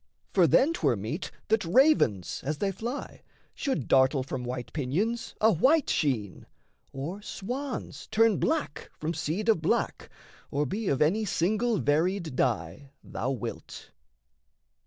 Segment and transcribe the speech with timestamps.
[0.33, 3.21] For then 'twere meet that ravens, as they fly,
[3.53, 6.47] Should dartle from white pinions a white sheen,
[6.91, 10.09] Or swans turn black from seed of black,
[10.49, 13.91] or be Of any single varied dye thou wilt.